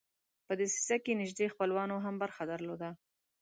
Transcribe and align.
په 0.45 0.53
دسیسه 0.61 0.95
کې 1.03 1.17
نیژدې 1.21 1.45
خپلوانو 1.53 1.95
هم 2.05 2.15
برخه 2.23 2.43
درلوده. 2.51 2.89